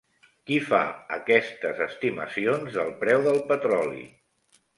[0.49, 0.77] Qui fa
[1.17, 4.05] aquestes estimacions del preu del petroli?